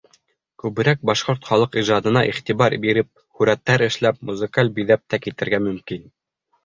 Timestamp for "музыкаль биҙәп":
4.31-5.05